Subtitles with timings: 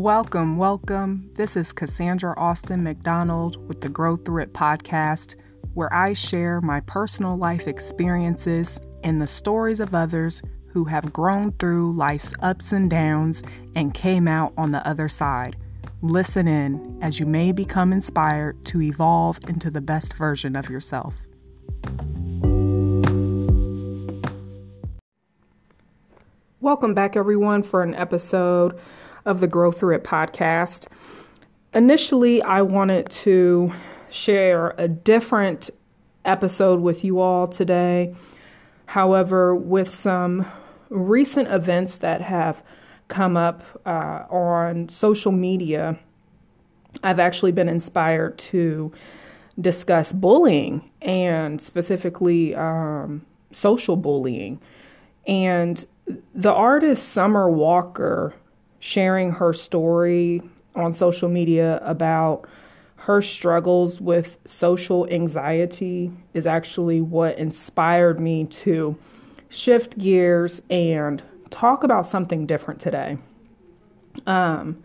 [0.00, 1.30] Welcome, welcome.
[1.34, 5.34] This is Cassandra Austin McDonald with the Grow Through It podcast,
[5.74, 11.52] where I share my personal life experiences and the stories of others who have grown
[11.58, 13.42] through life's ups and downs
[13.76, 15.54] and came out on the other side.
[16.00, 21.12] Listen in as you may become inspired to evolve into the best version of yourself.
[26.62, 28.80] Welcome back, everyone, for an episode
[29.24, 30.86] of the Grow Through It podcast.
[31.72, 33.72] Initially, I wanted to
[34.10, 35.70] share a different
[36.24, 38.14] episode with you all today.
[38.86, 40.46] However, with some
[40.88, 42.62] recent events that have
[43.08, 45.98] come up uh, on social media,
[47.02, 48.92] I've actually been inspired to
[49.60, 54.60] discuss bullying and specifically um, social bullying.
[55.26, 55.84] And
[56.34, 58.34] the artist Summer Walker
[58.80, 60.42] sharing her story
[60.74, 62.46] on social media about
[62.96, 68.96] her struggles with social anxiety is actually what inspired me to
[69.48, 73.16] shift gears and talk about something different today.
[74.26, 74.82] Um,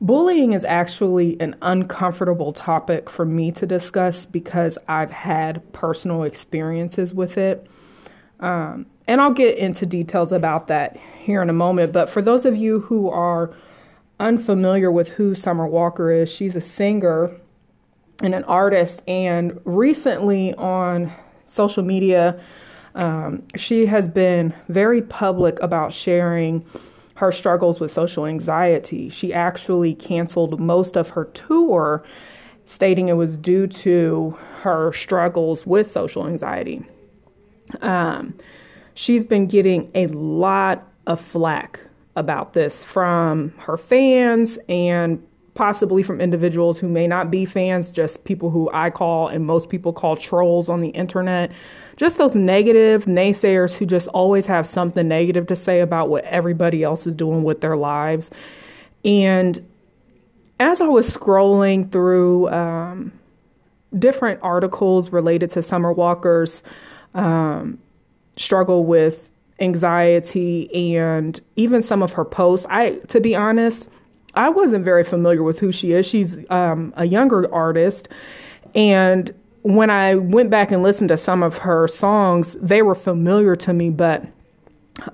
[0.00, 7.14] bullying is actually an uncomfortable topic for me to discuss because I've had personal experiences
[7.14, 7.66] with it.
[8.40, 11.92] Um, and I'll get into details about that here in a moment.
[11.92, 13.54] But for those of you who are
[14.18, 17.36] unfamiliar with who Summer Walker is, she's a singer
[18.22, 19.02] and an artist.
[19.06, 21.12] And recently on
[21.46, 22.40] social media,
[22.94, 26.64] um, she has been very public about sharing
[27.16, 29.08] her struggles with social anxiety.
[29.08, 32.04] She actually canceled most of her tour,
[32.64, 36.84] stating it was due to her struggles with social anxiety.
[37.80, 38.34] Um,
[38.96, 41.78] she's been getting a lot of flack
[42.16, 48.24] about this from her fans and possibly from individuals who may not be fans, just
[48.24, 51.52] people who I call and most people call trolls on the internet.
[51.96, 56.82] Just those negative naysayers who just always have something negative to say about what everybody
[56.82, 58.30] else is doing with their lives.
[59.04, 59.66] And
[60.58, 63.12] as I was scrolling through um,
[63.98, 66.62] different articles related to Summer Walker's
[67.14, 67.78] um,
[68.36, 69.30] struggle with
[69.60, 72.66] anxiety and even some of her posts.
[72.68, 73.88] I, to be honest,
[74.34, 76.04] I wasn't very familiar with who she is.
[76.06, 78.08] She's um, a younger artist,
[78.74, 83.56] and when I went back and listened to some of her songs, they were familiar
[83.56, 84.24] to me, but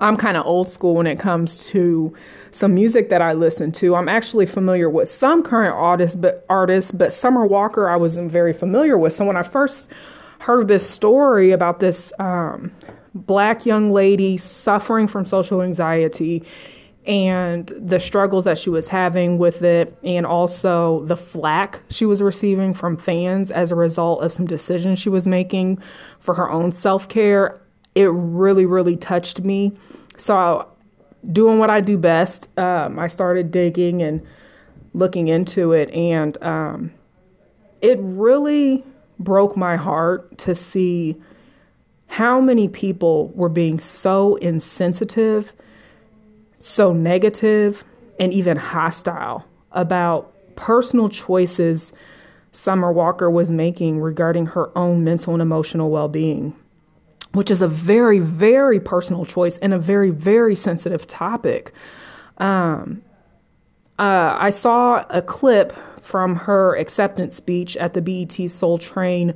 [0.01, 2.15] I'm kind of old school when it comes to
[2.51, 3.97] some music that I listen to.
[3.97, 8.53] I'm actually familiar with some current artists, but artists, but Summer Walker I wasn't very
[8.53, 9.15] familiar with.
[9.15, 9.89] So when I first
[10.39, 12.73] heard this story about this um,
[13.15, 16.43] black young lady suffering from social anxiety
[17.05, 22.23] and the struggles that she was having with it, and also the flack she was
[22.23, 25.83] receiving from fans as a result of some decisions she was making
[26.21, 27.61] for her own self care,
[27.97, 29.73] it really, really touched me.
[30.17, 30.69] So,
[31.33, 34.25] doing what I do best, um, I started digging and
[34.95, 36.93] looking into it, and um,
[37.81, 38.85] it really
[39.19, 41.17] broke my heart to see
[42.13, 45.51] how many people were being so insensitive,
[46.59, 47.85] so negative,
[48.21, 51.95] and even hostile about personal choices
[52.51, 56.55] Summer Walker was making regarding her own mental and emotional well being,
[57.33, 61.73] which is a very, very personal choice and a very, very sensitive topic.
[62.37, 63.01] Um,
[63.99, 65.73] uh, I saw a clip
[66.03, 69.33] from her acceptance speech at the BET Soul Train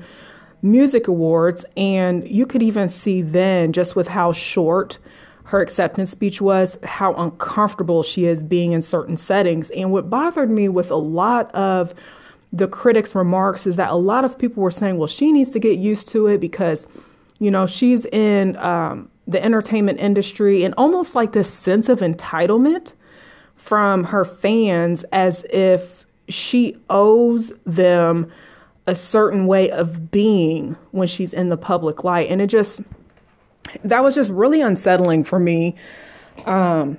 [0.62, 1.64] music awards.
[1.76, 4.98] And you could even see then, just with how short
[5.44, 9.70] her acceptance speech was, how uncomfortable she is being in certain settings.
[9.70, 11.94] And what bothered me with a lot of
[12.52, 15.58] the critics' remarks is that a lot of people were saying, well, she needs to
[15.58, 16.86] get used to it because,
[17.38, 22.92] you know, she's in um, the entertainment industry and almost like this sense of entitlement
[23.56, 28.30] from her fans as if she owes them
[28.86, 32.30] a certain way of being when she's in the public light.
[32.30, 32.80] And it just,
[33.84, 35.74] that was just really unsettling for me.
[36.44, 36.98] Um,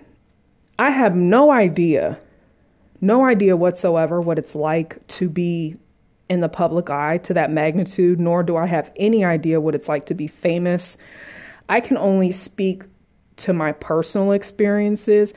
[0.80, 2.20] I have no idea,
[3.02, 5.76] no idea whatsoever what it's like to be
[6.30, 9.88] in the public eye to that magnitude, nor do I have any idea what it's
[9.88, 10.98] like to be famous.
[11.70, 12.84] I can only speak
[13.38, 15.34] to my personal experiences.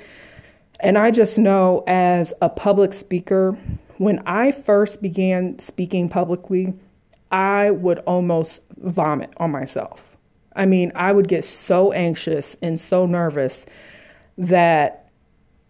[0.81, 3.56] And I just know as a public speaker,
[4.00, 6.73] when I first began speaking publicly,
[7.31, 10.02] I would almost vomit on myself.
[10.56, 13.67] I mean, I would get so anxious and so nervous
[14.38, 15.11] that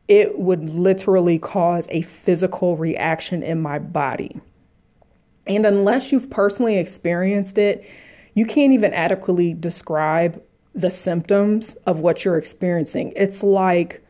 [0.06, 4.41] it would literally cause a physical reaction in my body.
[5.49, 7.85] And unless you've personally experienced it,
[8.35, 10.41] you can't even adequately describe
[10.73, 13.12] the symptoms of what you're experiencing.
[13.17, 14.06] It's like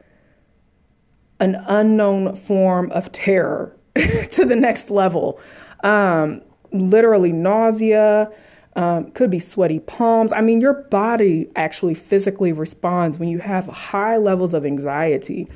[1.38, 3.74] an unknown form of terror
[4.30, 5.40] to the next level.
[5.82, 6.42] Um,
[6.72, 8.30] literally nausea,
[8.76, 10.32] um, could be sweaty palms.
[10.32, 15.48] I mean, your body actually physically responds when you have high levels of anxiety.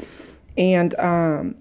[0.57, 1.55] And um,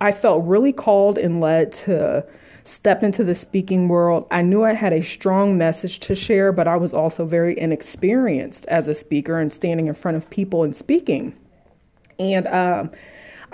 [0.00, 2.26] I felt really called and led to
[2.64, 4.26] step into the speaking world.
[4.30, 8.64] I knew I had a strong message to share, but I was also very inexperienced
[8.66, 11.36] as a speaker and standing in front of people and speaking.
[12.18, 12.90] And um,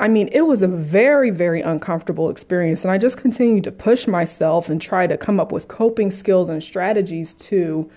[0.01, 2.83] I mean, it was a very, very uncomfortable experience.
[2.83, 6.49] And I just continued to push myself and try to come up with coping skills
[6.49, 7.89] and strategies to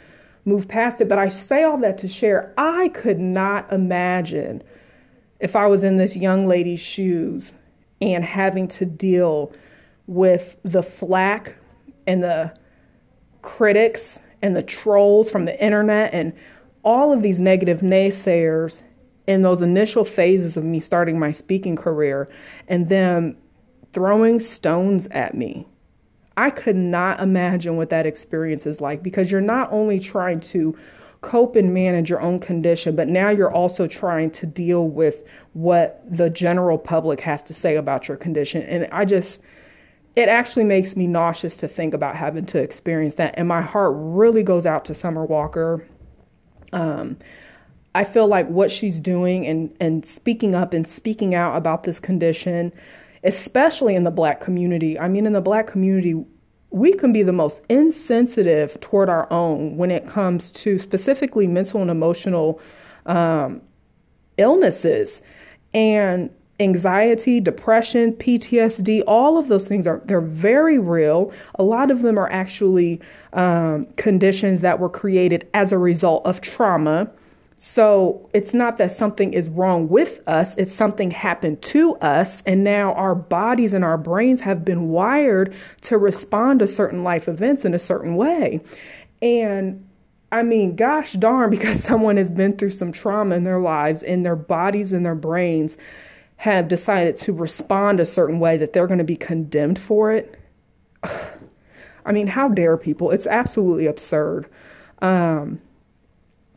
[0.44, 1.08] move past it.
[1.08, 4.62] But I say all that to share, I could not imagine
[5.40, 7.54] if I was in this young lady's shoes
[8.02, 9.54] and having to deal
[10.06, 11.56] with the flack
[12.06, 12.54] and the
[13.42, 16.34] critics and the trolls from the internet and
[16.84, 18.82] all of these negative naysayers
[19.28, 22.30] in those initial phases of me starting my speaking career
[22.68, 23.38] and them
[23.94, 25.68] throwing stones at me.
[26.36, 30.75] I could not imagine what that experience is like because you're not only trying to
[31.22, 35.24] cope and manage your own condition, but now you're also trying to deal with
[35.54, 38.64] what the general public has to say about your condition.
[38.64, 39.40] And I just,
[40.16, 43.36] it actually makes me nauseous to think about having to experience that.
[43.38, 45.88] And my heart really goes out to Summer Walker.
[46.74, 47.18] Um,
[47.95, 52.00] I feel like what she's doing and, and speaking up and speaking out about this
[52.00, 52.74] condition,
[53.24, 55.00] especially in the black community.
[55.00, 56.16] I mean, in the black community,
[56.72, 61.81] we can be the most insensitive toward our own when it comes to specifically mental
[61.81, 62.60] and emotional
[63.06, 63.62] um,
[64.38, 65.22] illnesses
[65.75, 69.04] and anxiety, depression, PTSD.
[69.06, 71.31] All of those things are they're very real.
[71.56, 73.00] A lot of them are actually
[73.34, 77.07] um, conditions that were created as a result of trauma
[77.65, 82.44] so it's not that something is wrong with us, it's something happened to us.
[82.45, 87.30] And now our bodies and our brains have been wired to respond to certain life
[87.30, 88.60] events in a certain way.
[89.21, 89.88] And
[90.30, 94.25] I mean, gosh darn, because someone has been through some trauma in their lives and
[94.25, 95.77] their bodies and their brains
[96.36, 100.38] have decided to respond a certain way that they're going to be condemned for it.
[102.06, 103.12] I mean, how dare people?
[103.12, 104.50] It's absolutely absurd.
[105.01, 105.62] Um,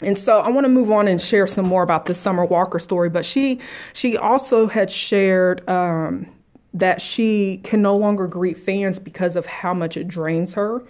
[0.03, 2.79] and so I want to move on and share some more about this Summer Walker
[2.79, 3.09] story.
[3.09, 3.61] But she
[3.93, 6.27] she also had shared um,
[6.75, 10.83] that she can no longer greet fans because of how much it drains her,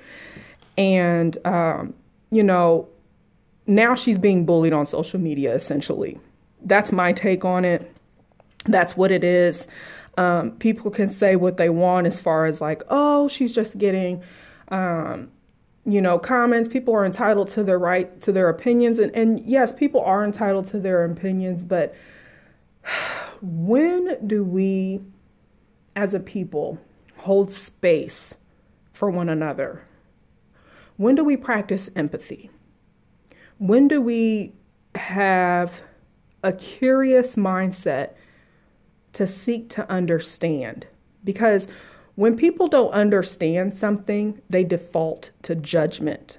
[0.76, 1.94] and um,
[2.30, 2.88] you know
[3.66, 5.54] now she's being bullied on social media.
[5.54, 6.18] Essentially,
[6.62, 7.90] that's my take on it.
[8.64, 9.66] That's what it is.
[10.18, 14.22] Um, people can say what they want as far as like, oh, she's just getting
[14.68, 15.30] um,
[15.86, 16.68] you know, comments.
[16.68, 18.98] People are entitled to their right to their opinions.
[18.98, 21.94] And, and yes, people are entitled to their opinions, but
[23.40, 25.00] when do we
[25.94, 26.78] as a people
[27.18, 28.34] hold space
[28.92, 29.82] for one another?
[30.96, 32.50] When do we practice empathy?
[33.58, 34.52] When do we
[34.94, 35.72] have
[36.42, 38.10] a curious mindset
[39.12, 40.86] to seek to understand?
[41.24, 41.68] Because
[42.16, 46.38] when people don't understand something, they default to judgment.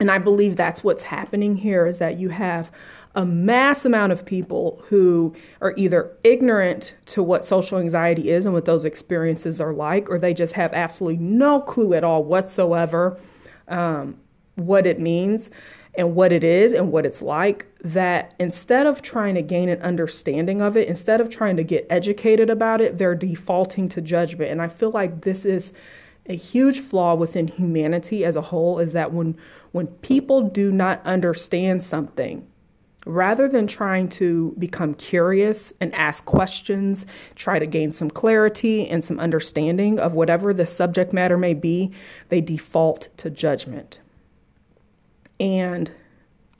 [0.00, 2.70] And I believe that's what's happening here is that you have
[3.14, 8.54] a mass amount of people who are either ignorant to what social anxiety is and
[8.54, 13.18] what those experiences are like, or they just have absolutely no clue at all whatsoever
[13.68, 14.16] um,
[14.56, 15.50] what it means
[15.96, 19.80] and what it is and what it's like that instead of trying to gain an
[19.82, 24.50] understanding of it, instead of trying to get educated about it, they're defaulting to judgment.
[24.50, 25.72] And I feel like this is
[26.28, 29.36] a huge flaw within humanity as a whole is that when
[29.72, 32.46] when people do not understand something,
[33.04, 39.04] rather than trying to become curious and ask questions, try to gain some clarity and
[39.04, 41.92] some understanding of whatever the subject matter may be,
[42.30, 44.00] they default to judgment.
[45.38, 45.90] And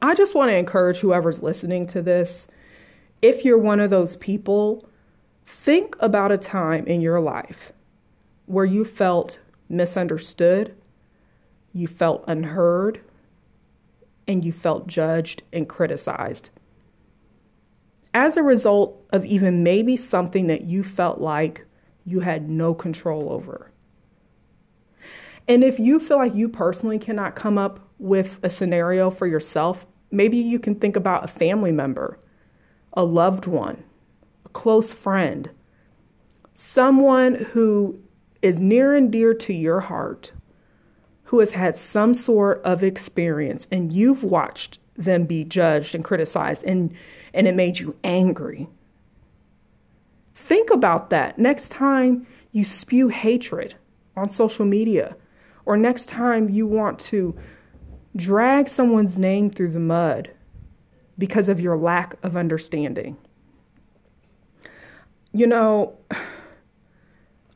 [0.03, 2.47] I just want to encourage whoever's listening to this
[3.23, 4.87] if you're one of those people,
[5.47, 7.73] think about a time in your life
[8.47, 10.75] where you felt misunderstood,
[11.73, 13.01] you felt unheard,
[14.29, 16.51] and you felt judged and criticized.
[18.13, 21.65] As a result of even maybe something that you felt like
[22.05, 23.71] you had no control over.
[25.49, 29.87] And if you feel like you personally cannot come up with a scenario for yourself,
[30.11, 32.19] maybe you can think about a family member,
[32.93, 33.85] a loved one,
[34.45, 35.51] a close friend,
[36.53, 37.99] someone who
[38.43, 40.33] is near and dear to your heart,
[41.25, 46.65] who has had some sort of experience, and you've watched them be judged and criticized,
[46.65, 46.95] and,
[47.35, 48.69] and it made you angry.
[50.35, 53.75] Think about that next time you spew hatred
[54.17, 55.17] on social media,
[55.67, 57.37] or next time you want to
[58.15, 60.31] drag someone's name through the mud
[61.19, 63.17] because of your lack of understanding.
[65.33, 65.97] You know,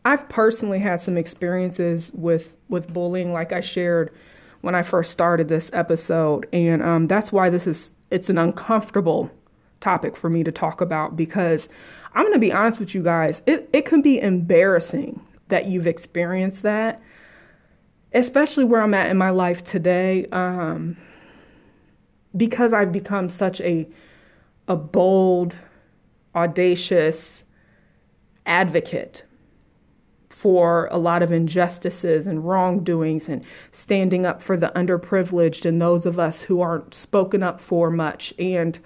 [0.04, 4.12] I've personally had some experiences with with bullying, like I shared
[4.60, 9.30] when I first started this episode, and um, that's why this is it's an uncomfortable
[9.80, 11.68] topic for me to talk about because
[12.14, 15.86] I'm going to be honest with you guys, it it can be embarrassing that you've
[15.86, 17.02] experienced that,
[18.12, 20.96] especially where I'm at in my life today, um,
[22.36, 23.88] because I've become such a
[24.68, 25.56] a bold,
[26.34, 27.42] audacious
[28.46, 29.24] advocate
[30.28, 36.06] for a lot of injustices and wrongdoings and standing up for the underprivileged and those
[36.06, 38.32] of us who aren't spoken up for much.
[38.38, 38.78] And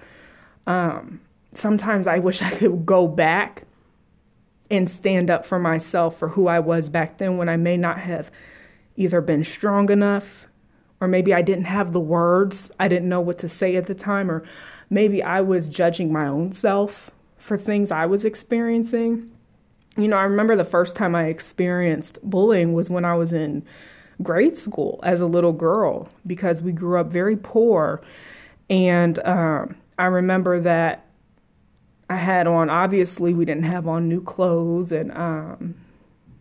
[0.66, 1.20] um,
[1.52, 3.64] sometimes I wish I could go back
[4.70, 8.00] and stand up for myself for who I was back then when I may not
[8.00, 8.30] have
[8.96, 10.46] either been strong enough
[11.00, 12.70] or maybe I didn't have the words.
[12.80, 14.42] I didn't know what to say at the time, or
[14.90, 19.30] maybe I was judging my own self for things I was experiencing.
[19.96, 23.64] You know, I remember the first time I experienced bullying was when I was in
[24.22, 28.00] grade school as a little girl because we grew up very poor.
[28.70, 31.06] And um, I remember that
[32.08, 35.74] I had on, obviously, we didn't have on new clothes, and um,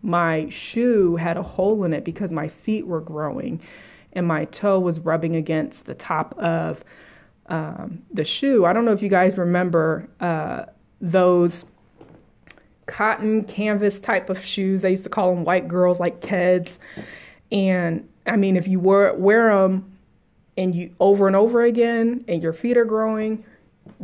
[0.03, 3.61] my shoe had a hole in it because my feet were growing,
[4.11, 6.83] and my toe was rubbing against the top of
[7.47, 8.65] um, the shoe.
[8.65, 10.65] I don't know if you guys remember uh,
[11.01, 11.65] those
[12.85, 14.83] cotton canvas type of shoes.
[14.85, 16.79] I used to call them white girls, like Keds.
[17.51, 19.97] And I mean, if you wear wear them
[20.57, 23.43] and you over and over again, and your feet are growing,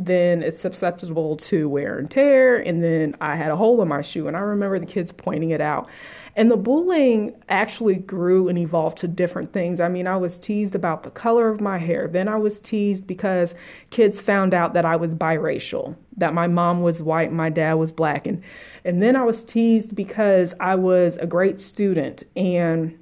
[0.06, 2.58] then it's susceptible to wear and tear.
[2.58, 5.50] And then I had a hole in my shoe, and I remember the kids pointing
[5.50, 5.88] it out.
[6.36, 9.80] And the bullying actually grew and evolved to different things.
[9.80, 12.08] I mean, I was teased about the color of my hair.
[12.08, 13.54] Then I was teased because
[13.90, 17.92] kids found out that I was biracial, that my mom was white, my dad was
[17.92, 18.26] black.
[18.26, 18.42] And,
[18.84, 22.96] and then I was teased because I was a great student and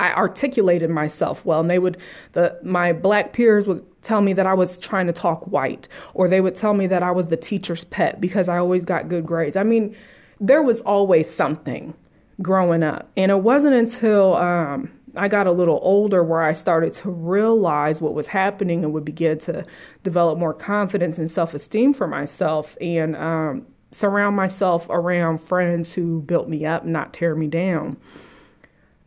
[0.00, 1.98] I articulated myself well, and they would
[2.32, 6.28] the my black peers would tell me that I was trying to talk white, or
[6.28, 9.26] they would tell me that I was the teacher's pet because I always got good
[9.26, 9.56] grades.
[9.56, 9.96] I mean,
[10.40, 11.94] there was always something
[12.40, 16.94] growing up, and it wasn't until um, I got a little older where I started
[16.94, 19.64] to realize what was happening and would begin to
[20.04, 26.22] develop more confidence and self esteem for myself and um, surround myself around friends who
[26.22, 27.96] built me up, not tear me down.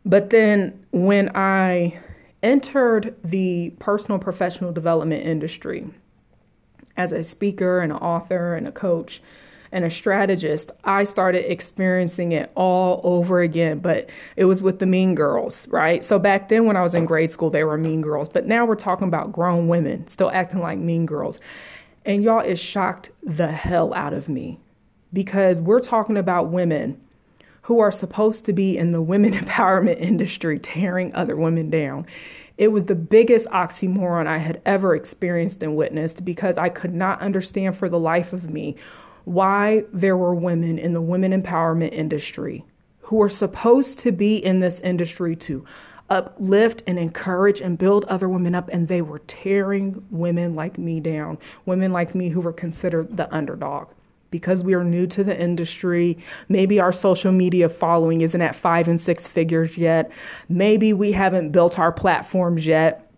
[0.04, 1.98] But then when I
[2.42, 5.86] entered the personal professional development industry
[6.96, 9.22] as a speaker and an author and a coach
[9.72, 13.78] and a strategist, I started experiencing it all over again.
[13.78, 16.04] But it was with the mean girls, right?
[16.04, 18.28] So back then, when I was in grade school, they were mean girls.
[18.28, 21.40] But now we're talking about grown women still acting like mean girls.
[22.04, 24.60] And y'all, it shocked the hell out of me
[25.12, 27.00] because we're talking about women
[27.62, 32.06] who are supposed to be in the women empowerment industry tearing other women down.
[32.58, 37.20] It was the biggest oxymoron I had ever experienced and witnessed because I could not
[37.20, 38.76] understand for the life of me
[39.24, 42.64] why there were women in the women empowerment industry
[43.00, 45.64] who were supposed to be in this industry to
[46.10, 51.00] uplift and encourage and build other women up, and they were tearing women like me
[51.00, 53.88] down, women like me who were considered the underdog
[54.32, 56.18] because we are new to the industry.
[56.48, 60.10] Maybe our social media following isn't at five and six figures yet.
[60.48, 63.08] Maybe we haven't built our platforms yet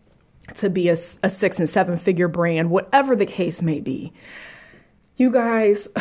[0.56, 4.12] to be a, a six and seven figure brand, whatever the case may be.
[5.16, 5.88] You guys,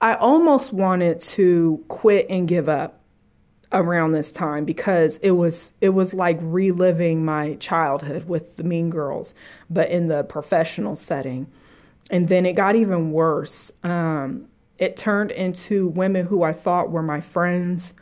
[0.00, 3.00] I almost wanted to quit and give up
[3.72, 8.90] around this time because it was it was like reliving my childhood with the mean
[8.90, 9.34] girls
[9.68, 11.46] but in the professional setting
[12.10, 13.70] and then it got even worse.
[13.82, 14.48] Um,
[14.78, 17.94] it turned into women who I thought were my friends.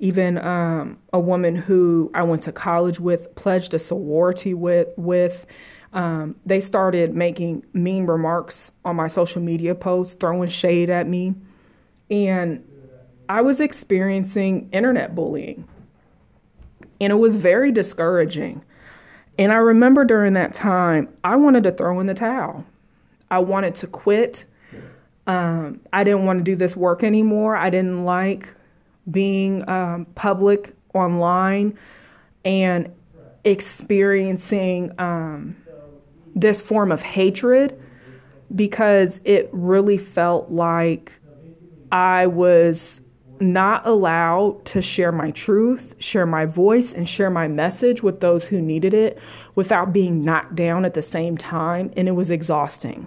[0.00, 5.44] Even um, a woman who I went to college with, pledged a sorority with, with.
[5.92, 11.34] Um, they started making mean remarks on my social media posts, throwing shade at me.
[12.10, 12.64] And
[13.28, 15.66] I was experiencing internet bullying.
[17.00, 18.62] And it was very discouraging.
[19.38, 22.64] And I remember during that time, I wanted to throw in the towel.
[23.30, 24.44] I wanted to quit.
[25.26, 27.54] Um, I didn't want to do this work anymore.
[27.54, 28.48] I didn't like
[29.10, 31.78] being um, public online
[32.44, 32.94] and
[33.44, 35.56] experiencing um,
[36.34, 37.82] this form of hatred
[38.54, 41.12] because it really felt like
[41.92, 43.00] I was
[43.40, 48.44] not allowed to share my truth, share my voice, and share my message with those
[48.44, 49.18] who needed it
[49.54, 51.92] without being knocked down at the same time.
[51.96, 53.06] And it was exhausting.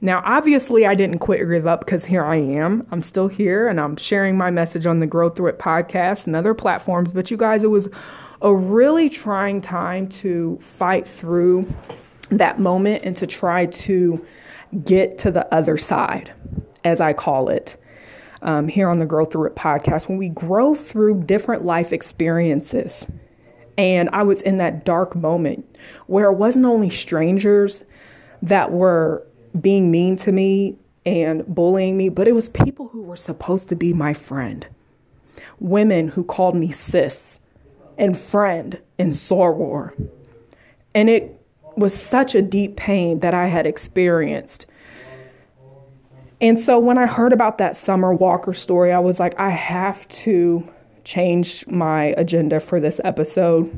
[0.00, 2.86] Now, obviously, I didn't quit or give up because here I am.
[2.92, 6.36] I'm still here and I'm sharing my message on the Grow Through It podcast and
[6.36, 7.10] other platforms.
[7.10, 7.88] But you guys, it was
[8.40, 11.72] a really trying time to fight through
[12.30, 14.24] that moment and to try to
[14.84, 16.32] get to the other side,
[16.84, 17.76] as I call it
[18.42, 23.04] um, here on the Grow Through It podcast, when we grow through different life experiences.
[23.76, 25.64] And I was in that dark moment
[26.06, 27.82] where it wasn't only strangers
[28.42, 29.26] that were
[29.60, 33.76] being mean to me and bullying me, but it was people who were supposed to
[33.76, 34.66] be my friend.
[35.58, 37.40] Women who called me sis
[37.96, 39.92] and friend and soror.
[40.94, 41.40] And it
[41.76, 44.66] was such a deep pain that I had experienced
[46.40, 50.06] and so when I heard about that Summer Walker story, I was like, I have
[50.08, 50.68] to
[51.02, 53.72] change my agenda for this episode.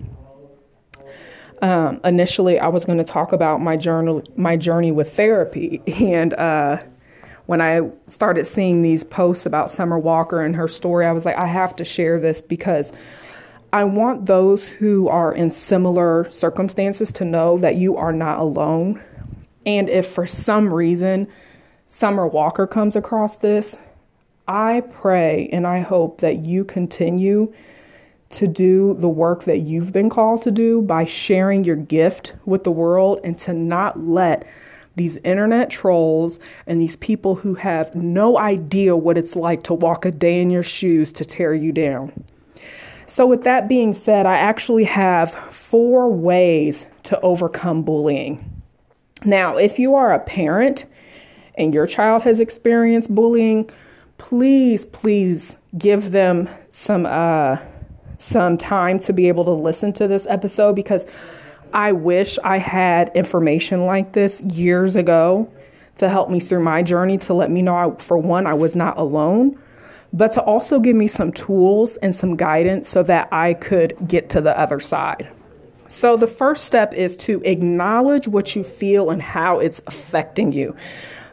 [1.62, 6.32] Um, initially, I was going to talk about my journey, my journey with therapy, and
[6.34, 6.82] uh,
[7.46, 11.36] when I started seeing these posts about Summer Walker and her story, I was like,
[11.36, 12.92] I have to share this because
[13.72, 19.02] I want those who are in similar circumstances to know that you are not alone.
[19.66, 21.28] And if for some reason
[21.86, 23.76] Summer Walker comes across this,
[24.48, 27.52] I pray and I hope that you continue
[28.30, 32.64] to do the work that you've been called to do by sharing your gift with
[32.64, 34.46] the world and to not let
[34.96, 40.04] these internet trolls and these people who have no idea what it's like to walk
[40.04, 42.12] a day in your shoes to tear you down.
[43.06, 48.62] So, with that being said, I actually have four ways to overcome bullying.
[49.24, 50.86] Now, if you are a parent,
[51.60, 53.70] and your child has experienced bullying,
[54.18, 57.58] please, please give them some uh,
[58.20, 61.06] some time to be able to listen to this episode because
[61.72, 65.50] I wish I had information like this years ago
[65.96, 68.76] to help me through my journey to let me know I, for one I was
[68.76, 69.58] not alone
[70.12, 74.28] but to also give me some tools and some guidance so that I could get
[74.30, 75.28] to the other side.
[75.88, 80.74] So, the first step is to acknowledge what you feel and how it's affecting you.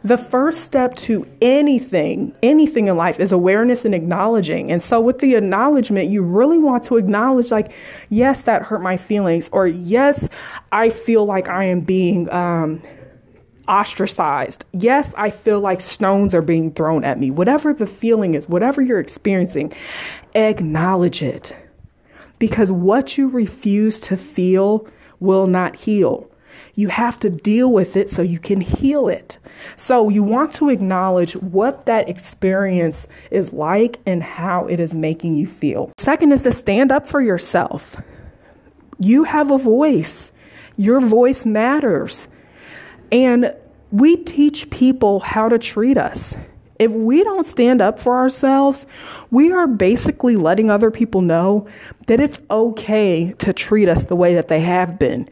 [0.04, 4.70] The first step to anything, anything in life is awareness and acknowledging.
[4.70, 7.72] And so with the acknowledgement, you really want to acknowledge like,
[8.08, 10.28] yes, that hurt my feelings, or yes,
[10.70, 12.82] I feel like I am being um,
[13.66, 14.64] ostracized.
[14.72, 17.30] Yes, I feel like stones are being thrown at me.
[17.30, 19.72] Whatever the feeling is, whatever you're experiencing,
[20.34, 21.54] acknowledge it.
[22.38, 24.86] Because what you refuse to feel
[25.18, 26.30] will not heal.
[26.78, 29.36] You have to deal with it so you can heal it.
[29.74, 35.34] So you want to acknowledge what that experience is like and how it is making
[35.34, 35.90] you feel.
[35.98, 37.96] Second is to stand up for yourself.
[39.00, 40.30] You have a voice,
[40.76, 42.28] your voice matters.
[43.10, 43.52] And
[43.90, 46.36] we teach people how to treat us.
[46.78, 48.86] If we don't stand up for ourselves,
[49.30, 51.66] we are basically letting other people know
[52.06, 55.28] that it's okay to treat us the way that they have been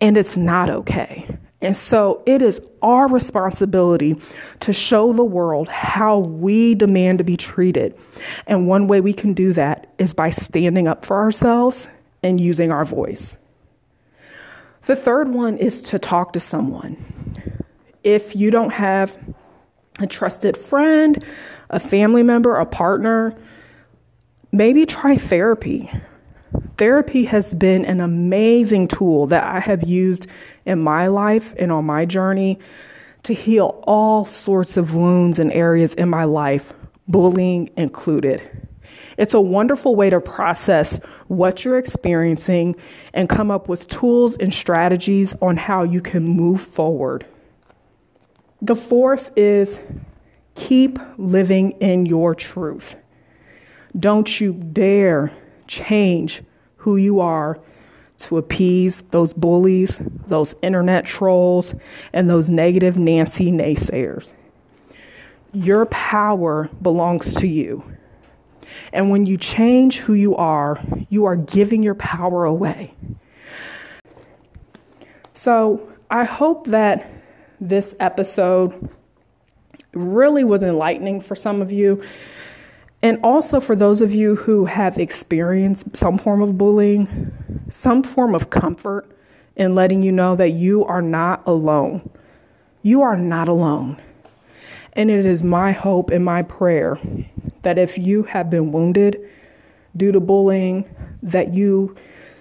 [0.00, 1.38] and it's not okay.
[1.60, 4.16] And so it is our responsibility
[4.60, 7.96] to show the world how we demand to be treated.
[8.48, 11.86] And one way we can do that is by standing up for ourselves
[12.20, 13.36] and using our voice.
[14.86, 16.96] The third one is to talk to someone.
[18.02, 19.16] If you don't have
[19.98, 21.24] a trusted friend,
[21.70, 23.34] a family member, a partner,
[24.50, 25.90] maybe try therapy.
[26.78, 30.26] Therapy has been an amazing tool that I have used
[30.66, 32.58] in my life and on my journey
[33.22, 36.72] to heal all sorts of wounds and areas in my life,
[37.06, 38.42] bullying included.
[39.16, 42.76] It's a wonderful way to process what you're experiencing
[43.14, 47.26] and come up with tools and strategies on how you can move forward.
[48.62, 49.76] The fourth is
[50.54, 52.94] keep living in your truth.
[53.98, 55.32] Don't you dare
[55.66, 56.44] change
[56.76, 57.58] who you are
[58.18, 59.98] to appease those bullies,
[60.28, 61.74] those internet trolls,
[62.12, 64.32] and those negative Nancy naysayers.
[65.52, 67.82] Your power belongs to you.
[68.92, 72.94] And when you change who you are, you are giving your power away.
[75.34, 77.21] So I hope that
[77.62, 78.90] this episode
[79.92, 82.02] really was enlightening for some of you.
[83.02, 87.32] And also for those of you who have experienced some form of bullying,
[87.70, 89.08] some form of comfort
[89.56, 92.10] in letting you know that you are not alone.
[92.82, 94.00] You are not alone.
[94.94, 96.98] And it is my hope and my prayer
[97.62, 99.20] that if you have been wounded
[99.96, 100.84] due to bullying,
[101.22, 101.96] that you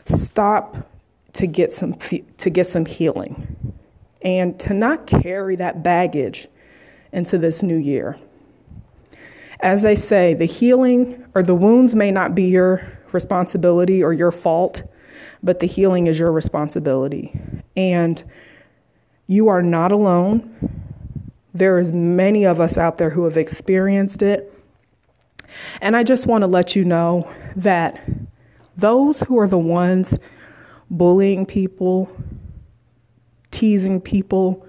[0.06, 0.90] stop
[1.34, 3.56] to get some to get some healing
[4.24, 6.48] and to not carry that baggage
[7.12, 8.18] into this new year.
[9.60, 14.32] As they say, the healing or the wounds may not be your responsibility or your
[14.32, 14.84] fault,
[15.44, 17.40] but the healing is your responsibility.
[17.76, 18.24] And
[19.28, 20.82] you are not alone.
[21.54, 24.54] There is many of us out there who have experienced it.
[25.82, 28.02] And I just want to let you know that
[28.78, 30.16] those who are the ones
[30.90, 32.10] bullying people,
[33.52, 34.66] teasing people,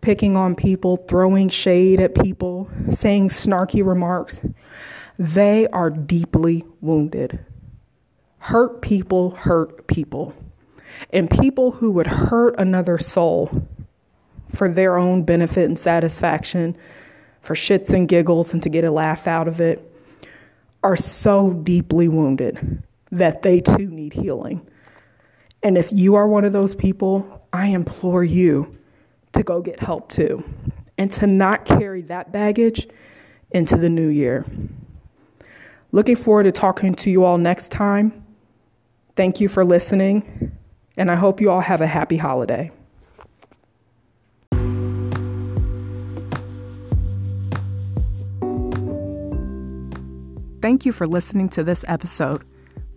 [0.00, 4.40] picking on people, throwing shade at people, saying snarky remarks,
[5.18, 7.38] they are deeply wounded.
[8.38, 10.34] Hurt people hurt people.
[11.12, 13.68] And people who would hurt another soul
[14.54, 16.76] for their own benefit and satisfaction,
[17.42, 19.86] for shits and giggles and to get a laugh out of it,
[20.82, 22.82] are so deeply wounded
[23.12, 24.66] that they too need healing.
[25.62, 28.76] And if you are one of those people, I implore you
[29.32, 30.44] to go get help too
[30.98, 32.88] and to not carry that baggage
[33.50, 34.44] into the new year.
[35.92, 38.24] Looking forward to talking to you all next time.
[39.16, 40.56] Thank you for listening,
[40.96, 42.70] and I hope you all have a happy holiday.
[50.62, 52.44] Thank you for listening to this episode.